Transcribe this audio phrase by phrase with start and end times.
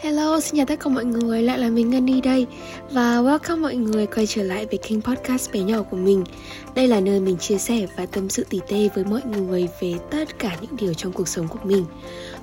[0.00, 2.46] Hello, xin chào tất cả mọi người, lại là mình Ngân đi đây.
[2.90, 6.24] Và welcome mọi người quay trở lại với kênh podcast bé nhỏ của mình.
[6.74, 9.94] Đây là nơi mình chia sẻ và tâm sự tỉ tê với mọi người về
[10.10, 11.84] tất cả những điều trong cuộc sống của mình.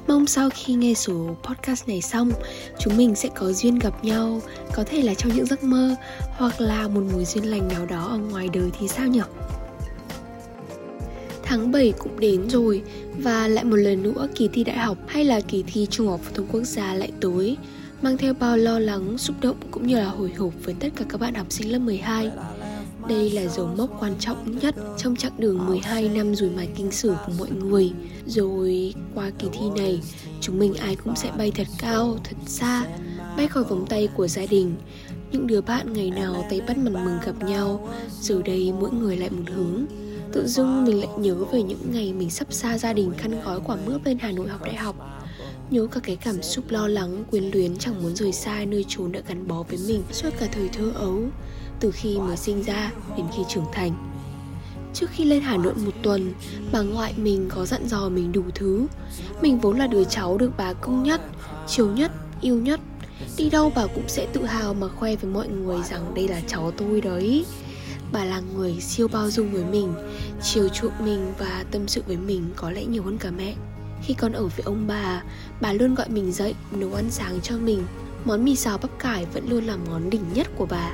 [0.07, 2.31] Mong sau khi nghe số podcast này xong
[2.79, 4.41] Chúng mình sẽ có duyên gặp nhau
[4.73, 5.95] Có thể là trong những giấc mơ
[6.37, 9.21] Hoặc là một mối duyên lành nào đó ở ngoài đời thì sao nhỉ?
[11.43, 12.81] Tháng 7 cũng đến rồi
[13.17, 16.19] và lại một lần nữa kỳ thi đại học hay là kỳ thi trung học
[16.23, 17.57] phổ thông quốc gia lại tới
[18.03, 21.05] mang theo bao lo lắng, xúc động cũng như là hồi hộp với tất cả
[21.09, 22.31] các bạn học sinh lớp 12.
[23.09, 26.91] Đây là dấu mốc quan trọng nhất trong chặng đường 12 năm rủi mài kinh
[26.91, 27.91] sử của mọi người.
[28.25, 30.01] Rồi qua kỳ thi này,
[30.41, 32.85] chúng mình ai cũng sẽ bay thật cao, thật xa,
[33.37, 34.75] bay khỏi vòng tay của gia đình.
[35.31, 37.89] Những đứa bạn ngày nào tay bắt mặt mừng gặp nhau,
[38.21, 39.85] giờ đây mỗi người lại một hướng
[40.33, 43.59] Tự dưng mình lại nhớ về những ngày mình sắp xa gia đình khăn gói
[43.65, 44.95] quả mướp lên Hà Nội học đại học.
[45.69, 49.11] Nhớ cả cái cảm xúc lo lắng, quyến luyến chẳng muốn rời xa nơi chốn
[49.11, 51.19] đã gắn bó với mình suốt cả thời thơ ấu
[51.79, 53.91] Từ khi mới sinh ra đến khi trưởng thành.
[54.93, 56.33] Trước khi lên Hà Nội một tuần,
[56.71, 58.87] bà ngoại mình có dặn dò mình đủ thứ.
[59.41, 61.21] Mình vốn là đứa cháu được bà cưng nhất,
[61.67, 62.79] chiều nhất, yêu nhất.
[63.37, 66.41] Đi đâu bà cũng sẽ tự hào mà khoe với mọi người rằng đây là
[66.47, 67.45] cháu tôi đấy.
[68.13, 69.93] Bà là người siêu bao dung với mình,
[70.41, 73.55] Chiều chuộng mình và tâm sự với mình có lẽ nhiều hơn cả mẹ.
[74.03, 75.23] Khi còn ở với ông bà
[75.61, 77.83] Bà luôn gọi mình dậy, nấu ăn sáng cho mình.
[78.25, 80.91] Món mì xào bắp cải vẫn luôn là món đỉnh nhất của bà.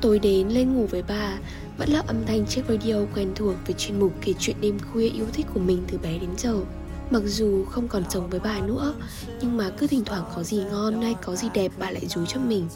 [0.00, 1.38] Tối đến lên ngủ với bà,
[1.78, 5.08] Vẫn là âm thanh chiếc radio quen thuộc Về chuyên mục kể chuyện đêm khuya
[5.08, 6.60] yêu thích của mình từ bé đến giờ.
[7.10, 8.94] Mặc dù không còn sống với bà nữa,
[9.40, 12.26] Nhưng mà cứ thỉnh thoảng có gì ngon hay có gì đẹp bà lại dúi
[12.26, 12.68] cho mình.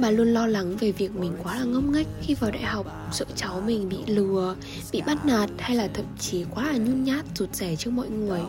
[0.00, 2.86] Bà luôn lo lắng về việc mình quá là ngốc nghếch khi vào đại học.
[3.12, 4.56] Sợ cháu mình bị lừa,
[4.92, 8.08] bị bắt nạt hay là thậm chí quá là nhút nhát, rụt rẻ trước mọi
[8.08, 8.40] người.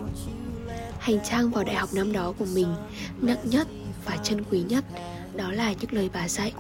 [0.99, 2.67] Hành trang vào đại học năm đó của mình
[3.21, 3.67] nặng nhất
[4.05, 4.85] và chân quý nhất
[5.35, 6.53] Đó là những lời bà dạy.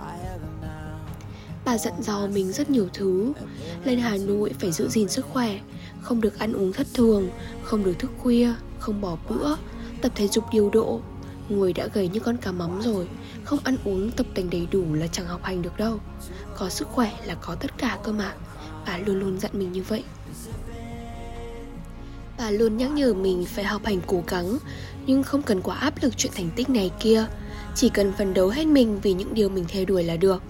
[1.65, 3.33] Bà dặn dò mình rất nhiều thứ.
[3.83, 5.59] Lên Hà Nội phải giữ gìn sức khỏe
[6.01, 7.29] Không được ăn uống thất thường
[7.63, 9.55] Không được thức khuya Không bỏ bữa
[10.01, 11.01] Tập thể dục điều độ
[11.51, 13.07] Người đã gầy như con cá mắm rồi,
[13.43, 15.99] Không ăn uống tập tành đầy đủ là chẳng học hành được đâu.
[16.57, 18.33] Có sức khỏe là có tất cả cơ mà.
[18.87, 20.03] Bà luôn luôn dặn mình như vậy.
[22.37, 24.57] Bà luôn nhắc nhở mình phải học hành cố gắng,
[25.05, 27.25] Nhưng không cần quá áp lực chuyện thành tích này kia.
[27.75, 30.43] Chỉ cần phấn đấu hết mình vì những điều mình theo đuổi là được.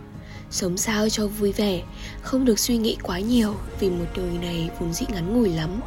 [0.52, 1.84] Sống sao cho vui vẻ,
[2.22, 5.82] Không được suy nghĩ quá nhiều Vì một đời này vốn dĩ ngắn ngủi lắm.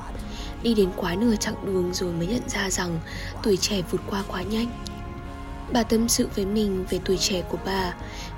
[0.62, 3.00] Đi đến quá nửa chặng đường rồi mới nhận ra rằng
[3.42, 4.66] Tuổi trẻ vụt qua quá nhanh.
[5.74, 7.94] Bà tâm sự với mình về tuổi trẻ của bà,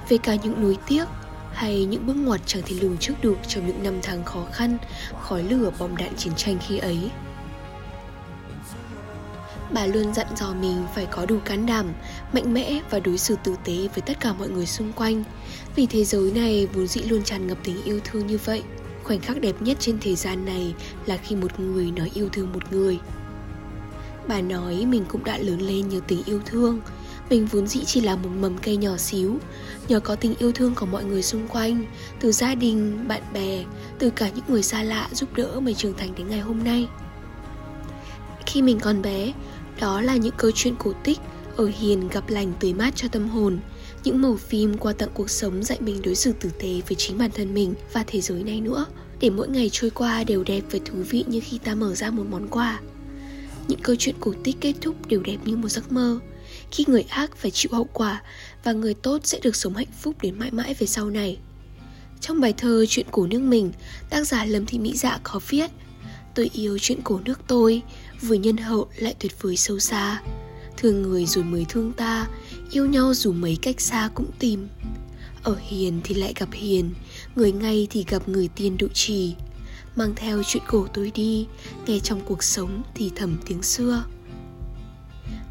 [0.09, 1.05] về cả những nuối tiếc
[1.53, 4.79] hay những bước ngoặt chẳng thể lường trước được trong những năm tháng khó khăn,
[5.21, 7.11] khói lửa bom đạn chiến tranh khi ấy.
[9.73, 11.93] Bà luôn dặn dò mình phải có đủ can đảm,
[12.33, 15.25] mạnh mẽ và đối xử tử tế với tất cả mọi người xung quanh.
[15.77, 18.63] Vì thế giới này vốn dĩ luôn tràn ngập tình yêu thương như vậy.
[19.05, 20.75] Khoảnh khắc đẹp nhất trên thế gian này
[21.07, 22.99] là khi một người nói yêu thương một người.
[24.29, 26.81] Bà nói mình cũng đã lớn lên nhờ tình yêu thương,
[27.31, 29.39] mình vốn dĩ chỉ là một mầm cây nhỏ xíu
[29.89, 31.85] Nhờ có tình yêu thương của mọi người xung quanh
[32.21, 33.65] Từ gia đình, bạn bè
[33.99, 36.89] Từ cả những người xa lạ giúp đỡ mình trưởng thành đến ngày hôm nay.
[38.47, 39.33] Khi mình còn bé
[39.81, 41.19] Đó là những câu chuyện cổ tích
[41.57, 43.59] Ở hiền gặp lành tươi mát cho tâm hồn
[44.05, 47.19] Những màu phim qua tận cuộc sống dạy mình đối xử tử tế với chính
[47.19, 48.87] bản thân mình và thế giới này nữa
[49.21, 52.11] Để mỗi ngày trôi qua đều đẹp và thú vị như khi ta mở ra
[52.11, 52.81] một món quà.
[53.69, 56.19] Những câu chuyện cổ tích kết thúc đều đẹp như một giấc mơ
[56.71, 58.23] khi người ác phải chịu hậu quả
[58.65, 61.39] và người tốt sẽ được sống hạnh phúc đến mãi mãi về sau này.
[62.21, 63.73] Trong bài thơ Chuyện cổ nước mình,
[64.11, 65.71] tác giả Lâm Thị Mỹ Dạ có viết
[66.37, 67.83] Tôi yêu chuyện cổ nước tôi,
[68.23, 70.23] vừa nhân hậu lại tuyệt vời sâu xa.
[70.77, 72.27] Thương người rồi mới thương ta,
[72.71, 74.69] yêu nhau dù mấy cách xa cũng tìm.
[75.43, 76.95] Ở hiền thì lại gặp hiền,
[77.37, 79.35] người ngay thì gặp người tiên độ trì.
[79.97, 81.47] Mang theo chuyện cổ tôi đi,
[81.87, 84.05] nghe trong cuộc sống thì thầm tiếng xưa.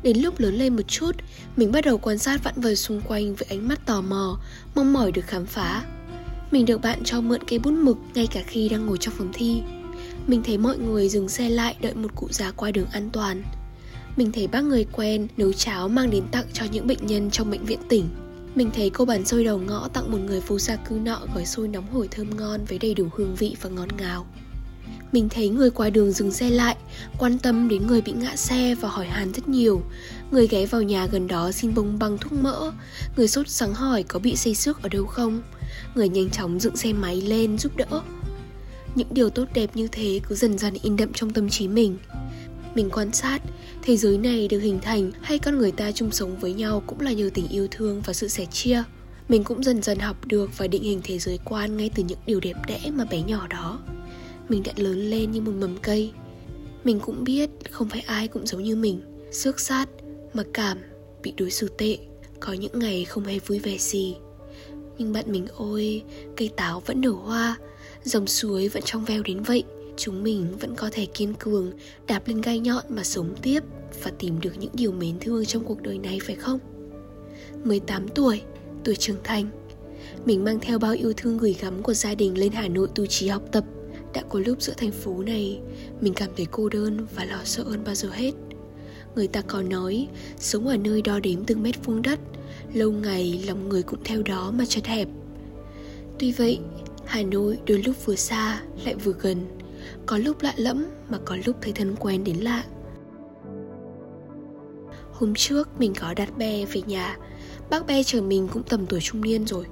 [0.05, 1.11] Đến lúc lớn lên một chút,
[1.57, 4.39] mình bắt đầu quan sát vặn vật xung quanh với ánh mắt tò mò,
[4.75, 5.85] mong mỏi được khám phá.
[6.51, 9.31] Mình được bạn cho mượn cây bút mực ngay cả khi đang ngồi trong phòng
[9.33, 9.61] thi.
[10.27, 13.43] Mình thấy mọi người dừng xe lại đợi một cụ già qua đường an toàn.
[14.17, 17.51] Mình thấy bác người quen nấu cháo mang đến tặng cho những bệnh nhân trong
[17.51, 18.05] bệnh viện tỉnh.
[18.55, 21.45] Mình thấy cô bán xôi đầu ngõ tặng một người vô gia cư nọ gói
[21.45, 24.25] xôi nóng hổi thơm ngon với đầy đủ hương vị và ngọt ngào.
[25.15, 26.75] Mình thấy người qua đường dừng xe lại,
[27.17, 29.81] quan tâm đến người bị ngã xe và hỏi han rất nhiều.
[30.31, 32.71] Người ghé vào nhà gần đó xin bông băng thuốc mỡ,
[33.17, 35.41] người sốt sắng hỏi có bị xây xước ở đâu không.
[35.95, 38.01] Người nhanh chóng dựng xe máy lên giúp đỡ.
[38.95, 41.97] Những điều tốt đẹp như thế cứ dần dần in đậm trong tâm trí mình.
[42.75, 43.41] Mình quan sát,
[43.81, 47.01] thế giới này được hình thành hay con người ta chung sống với nhau cũng
[47.01, 48.83] là nhờ tình yêu thương và sự sẻ chia.
[49.29, 52.19] Mình cũng dần dần học được và định hình thế giới quan ngay từ những
[52.25, 53.79] điều đẹp đẽ mà bé nhỏ đó.
[54.49, 56.11] Mình đã lớn lên như một mầm cây.
[56.83, 59.01] Mình cũng biết không phải ai cũng giống như mình,
[59.31, 59.89] xước sát,
[60.33, 60.77] mặc cảm,
[61.23, 61.97] bị đối xử tệ,
[62.39, 64.15] có những ngày không hề vui vẻ gì.
[64.97, 66.03] Nhưng bạn mình ôi,
[66.37, 67.57] cây táo vẫn nở hoa,
[68.03, 69.63] dòng suối vẫn trong veo đến vậy.
[69.97, 71.71] Chúng mình vẫn có thể kiên cường
[72.07, 73.59] đạp lên gai nhọn mà sống tiếp
[74.03, 76.59] và tìm được những điều mến thương trong cuộc đời này phải không?
[77.63, 78.41] 18 tuổi
[78.83, 79.49] tuổi trưởng thành.
[80.25, 83.05] Mình mang theo bao yêu thương gửi gắm của gia đình lên Hà Nội tu
[83.05, 83.63] trí học tập
[84.15, 85.59] đã có lúc giữa thành phố này,
[86.01, 88.31] mình cảm thấy cô đơn và lo sợ hơn bao giờ hết.
[89.15, 90.07] Người ta có nói,
[90.37, 92.19] sống ở nơi đo đếm từng mét vuông đất,
[92.73, 95.07] lâu ngày lòng người cũng theo đó mà chật hẹp.
[96.19, 96.59] Tuy vậy,
[97.05, 99.45] Hà Nội đôi lúc vừa xa, lại vừa gần,
[100.05, 102.63] Có lúc lạ lẫm mà có lúc thấy thân quen đến lạ.
[105.11, 107.17] Hôm trước mình có đặt bè về nhà,
[107.69, 109.65] Bác bè chờ mình cũng tầm tuổi trung niên rồi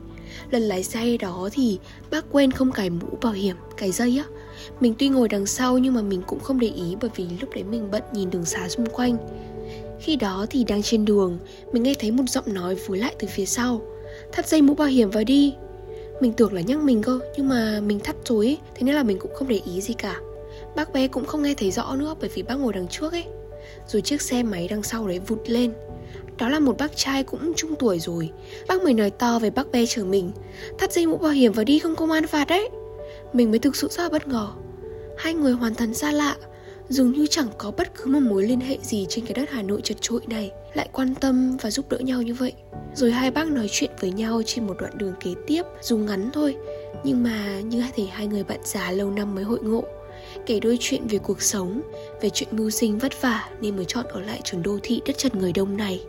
[0.51, 1.80] Lần lái xe đó thì
[2.12, 4.25] bác quên không cài mũ bảo hiểm, cài dây á.
[4.80, 7.50] Mình tuy ngồi đằng sau nhưng mà mình cũng không để ý bởi vì lúc
[7.56, 9.18] đấy mình bận nhìn đường xá xung quanh.
[10.00, 11.39] Khi đó thì đang trên đường,
[11.71, 13.81] mình nghe thấy một giọng nói vối lại từ phía sau.
[14.31, 15.53] Thắt dây mũ bảo hiểm vào đi.
[16.21, 19.03] Mình tưởng là nhắc mình cơ Nhưng mà mình thắt rồi ấy Thế nên là
[19.03, 20.19] mình cũng không để ý gì cả.
[20.75, 23.25] Bác bé cũng không nghe thấy rõ nữa Bởi vì bác ngồi đằng trước ấy.
[23.88, 25.74] Rồi chiếc xe máy đằng sau đấy vụt lên.
[26.38, 28.30] Đó là một bác trai cũng trung tuổi rồi.
[28.68, 30.31] Bác mới nói to với bác bé chở mình.
[30.80, 32.69] Thắt dây mũ bảo hiểm và đi không công an phạt đấy.
[33.33, 34.47] Mình mới thực sự rất bất ngờ.
[35.18, 36.35] Hai người hoàn toàn xa lạ.
[36.89, 39.62] Dường như chẳng có bất cứ một mối liên hệ gì trên cái đất Hà
[39.62, 40.51] Nội chật trội này.
[40.74, 42.53] Lại quan tâm và giúp đỡ nhau như vậy.
[42.95, 46.29] Rồi hai bác nói chuyện với nhau trên một đoạn đường kế tiếp, Dù ngắn
[46.33, 46.56] thôi.
[47.03, 49.83] Nhưng mà như thể hai người bạn già lâu năm mới hội ngộ.
[50.45, 51.81] Kể đôi chuyện về cuộc sống,
[52.21, 55.18] Về chuyện mưu sinh vất vả Nên mới chọn ở lại trường đô thị đất
[55.18, 56.03] chật người đông này.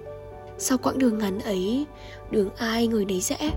[0.58, 1.86] Sau quãng đường ngắn ấy,
[2.30, 3.50] Đường ai người nấy rẽ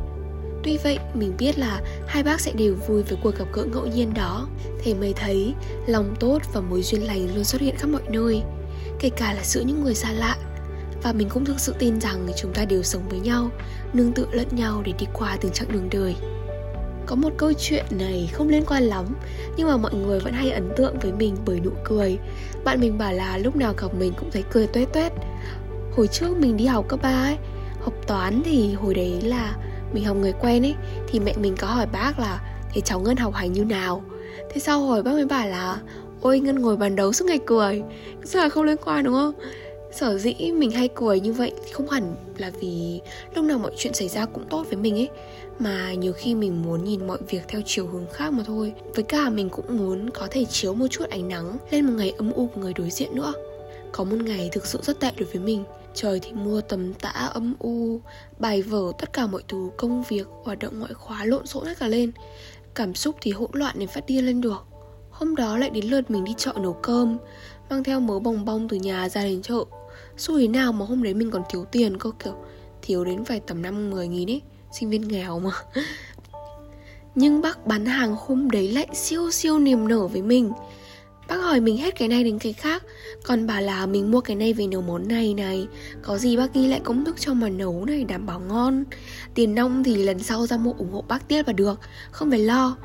[0.63, 3.85] Tuy vậy, mình biết là hai bác sẽ đều vui với cuộc gặp gỡ ngẫu
[3.87, 4.47] nhiên đó.
[4.83, 5.53] Thế mới thấy,
[5.87, 8.41] lòng tốt và mối duyên lành luôn xuất hiện khắp mọi nơi,
[8.99, 10.35] Kể cả là giữa những người xa lạ.
[11.03, 13.49] Và mình cũng thực sự tin rằng chúng ta đều sống với nhau,
[13.93, 16.15] Nương tựa lẫn nhau để đi qua từng chặng đường đời.
[17.05, 19.05] Có một câu chuyện này không liên quan lắm,
[19.57, 22.17] Nhưng mà mọi người vẫn hay ấn tượng với mình bởi nụ cười.
[22.63, 25.11] Bạn mình bảo là lúc nào gặp mình cũng thấy cười tuét tuét
[25.97, 27.37] Hồi trước mình đi học cấp 3 ấy,
[27.81, 29.55] Học toán thì hồi đấy là
[29.93, 30.75] mình học người quen ấy,
[31.07, 32.41] thì mẹ mình có hỏi bác là,
[32.73, 34.03] thế cháu ngân học hành như nào?
[34.49, 35.77] Thế sau hỏi bác mới bảo là,
[36.21, 37.83] ôi, ngân ngồi bàn đấu suốt ngày cười.
[38.23, 39.33] Rất là không liên quan, đúng không?
[39.91, 43.01] Sở dĩ mình hay cười như vậy không hẳn là vì
[43.35, 45.09] lúc nào mọi chuyện xảy ra cũng tốt với mình ấy,
[45.59, 48.73] mà nhiều khi mình muốn nhìn mọi việc theo chiều hướng khác mà thôi.
[48.95, 52.13] Với cả mình cũng muốn có thể chiếu một chút ánh nắng lên một ngày
[52.17, 53.33] âm u của người đối diện nữa.
[53.91, 55.63] Có một ngày thực sự rất tệ đối với mình.
[55.99, 57.99] Trời thì mưa tầm tã, âm u.
[58.39, 61.79] Bài vở, tất cả mọi thứ, công việc, Hoạt động ngoại khóa lộn xộn hết
[61.79, 62.11] cả lên.
[62.75, 64.65] Cảm xúc thì hỗn loạn đến phát điên lên được.
[65.11, 67.17] Hôm đó lại đến lượt mình đi chợ nấu cơm,
[67.69, 69.63] Mang theo mớ bồng bong từ nhà ra đến chợ.
[70.17, 72.35] Xu thế nào mà hôm đấy mình còn thiếu tiền cơ, kiểu,
[72.81, 74.41] Thiếu đến phải tầm 5-10 nghìn ấy,
[74.71, 75.51] Sinh viên nghèo mà.
[77.15, 80.51] Nhưng bác bán hàng hôm đấy lại siêu siêu niềm nở với mình.
[81.27, 82.83] Bác hỏi mình hết cái này đến cái khác.
[83.23, 85.67] Còn bảo là mình mua cái này về nấu món này này.
[86.01, 88.83] Có gì bác ghi lại công thức cho mà nấu này, đảm bảo ngon.
[89.33, 91.79] Tiền nông thì lần sau ra mua ủng hộ bác tiết và được.
[92.11, 92.77] Không phải lo.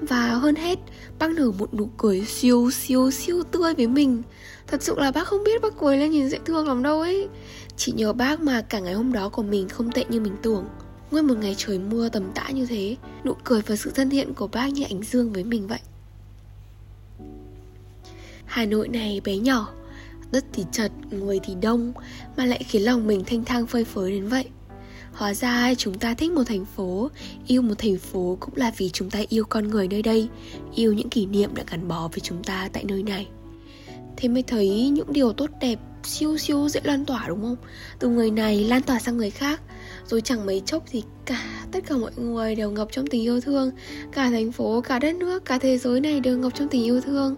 [0.00, 0.78] Và hơn hết,
[1.18, 4.22] Bác nở một nụ cười siêu siêu siêu tươi với mình.
[4.66, 7.28] Thật sự là bác không biết bác cười lên nhìn dễ thương lắm đâu ấy.
[7.76, 10.64] Chỉ nhờ bác mà cả ngày hôm đó của mình không tệ như mình tưởng.
[11.10, 14.34] Nguyên một ngày trời mưa tầm tã như thế, Nụ cười và sự thân thiện
[14.34, 15.78] của bác như ánh dương với mình vậy.
[18.52, 19.68] Hà Nội này bé nhỏ.
[20.32, 21.92] Đất thì chật, người thì đông
[22.36, 24.44] Mà lại khiến lòng mình thanh thang phơi phới đến vậy.
[25.12, 27.10] Hóa ra chúng ta thích một thành phố
[27.46, 30.28] Yêu một thành phố cũng là vì chúng ta yêu con người nơi đây
[30.74, 33.28] Yêu những kỷ niệm đã gắn bó với chúng ta tại nơi này.
[34.16, 37.56] Thế mới thấy những điều tốt đẹp siêu siêu dễ lan tỏa đúng không?
[37.98, 39.60] Từ người này lan tỏa sang người khác.
[40.06, 43.40] Rồi chẳng mấy chốc thì cả tất cả mọi người đều ngập trong tình yêu
[43.40, 43.70] thương.
[44.12, 47.00] Cả thành phố, cả đất nước, cả thế giới này đều ngập trong tình yêu
[47.00, 47.36] thương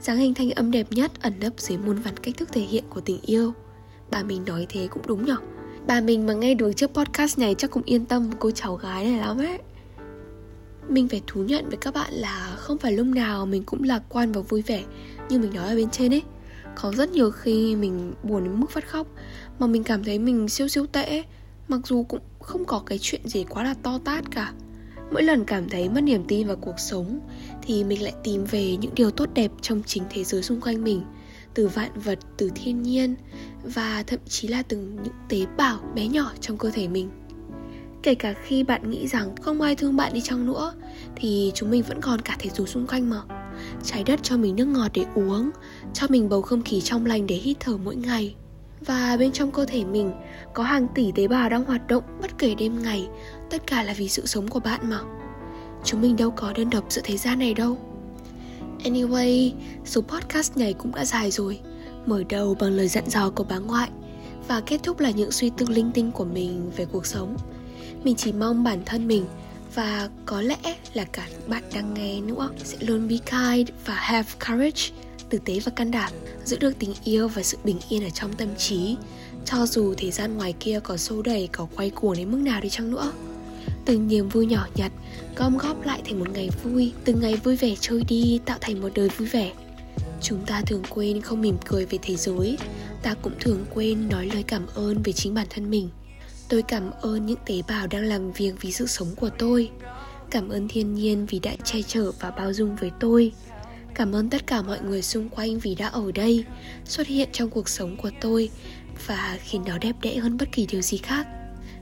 [0.00, 2.84] dáng hình thanh âm đẹp nhất ẩn nấp dưới muôn vàn cách thức thể hiện
[2.90, 3.52] của tình yêu.
[4.10, 5.36] Bà mình nói thế cũng đúng nhở?
[5.86, 9.04] Bà mình mà nghe được chiếc podcast này chắc cũng yên tâm, cô cháu gái
[9.04, 9.58] này lắm ấy.
[10.88, 14.02] Mình phải thú nhận với các bạn là không phải lúc nào mình cũng lạc
[14.08, 14.84] quan và vui vẻ
[15.28, 16.22] như mình nói ở bên trên ấy.
[16.74, 19.06] Có rất nhiều khi mình buồn đến mức phát khóc,
[19.58, 21.22] mà mình cảm thấy mình siêu siêu tệ
[21.68, 24.52] mặc dù cũng không có cái chuyện gì quá là to tát cả
[25.12, 27.20] mỗi lần cảm thấy mất niềm tin vào cuộc sống,
[27.62, 30.84] thì mình lại tìm về những điều tốt đẹp trong chính thế giới xung quanh
[30.84, 31.02] mình,
[31.54, 33.14] từ vạn vật, từ thiên nhiên,
[33.62, 37.10] và thậm chí là từ những tế bào bé nhỏ trong cơ thể mình.
[38.02, 40.74] Kể cả khi bạn nghĩ rằng không ai thương bạn đi chăng nữa,
[41.16, 43.22] thì chúng mình vẫn còn cả thế giới xung quanh mà.
[43.84, 45.50] Trái đất cho mình nước ngọt để uống,
[45.94, 48.34] cho mình bầu không khí trong lành để hít thở mỗi ngày.
[48.86, 50.12] Và bên trong cơ thể mình
[50.54, 53.08] có hàng tỷ tế bào đang hoạt động bất kể đêm ngày
[53.50, 55.00] tất cả là vì sự sống của bạn mà.
[55.84, 57.78] Chúng mình đâu có đơn độc giữa thế gian này đâu.
[58.84, 59.52] Anyway,
[59.84, 61.60] số podcast này cũng đã dài rồi.
[62.06, 63.90] Mở đầu bằng lời dặn dò của bà ngoại
[64.48, 67.36] và kết thúc là những suy tư linh tinh của mình về cuộc sống.
[68.04, 69.24] Mình chỉ mong bản thân mình
[69.74, 70.56] và có lẽ
[70.94, 74.82] là cả bạn đang nghe nữa sẽ luôn be kind và have courage,
[75.28, 76.12] tử tế và can đảm,
[76.44, 78.96] giữ được tình yêu và sự bình yên ở trong tâm trí,
[79.44, 82.60] cho dù thế gian ngoài kia có xô đẩy, có quay cuồng đến mức nào
[82.60, 83.12] đi chăng nữa
[83.88, 84.92] từng niềm vui nhỏ nhặt,
[85.36, 88.80] gom góp lại thành một ngày vui, từng ngày vui vẻ trôi đi, tạo thành
[88.80, 89.52] một đời vui vẻ.
[90.22, 92.58] Chúng ta thường quên không mỉm cười về thế giới,
[93.02, 95.88] ta cũng thường quên nói lời cảm ơn về chính bản thân mình.
[96.48, 99.70] Tôi cảm ơn những tế bào đang làm việc vì sự sống của tôi.
[100.30, 103.32] Cảm ơn thiên nhiên vì đã che chở và bao dung với tôi.
[103.94, 106.44] Cảm ơn tất cả mọi người xung quanh vì đã ở đây,
[106.84, 108.50] xuất hiện trong cuộc sống của tôi
[109.06, 111.26] và khiến nó đẹp đẽ hơn bất kỳ điều gì khác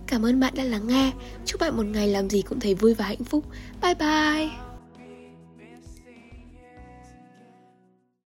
[0.07, 1.13] cảm ơn bạn đã lắng nghe.
[1.45, 3.45] Chúc bạn một ngày làm gì cũng thấy vui và hạnh phúc.
[3.83, 4.66] Bye bye.